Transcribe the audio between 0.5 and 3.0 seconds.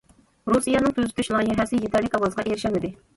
رۇسىيەنىڭ تۈزىتىش لايىھەسى يېتەرلىك ئاۋازغا ئېرىشەلمىدى.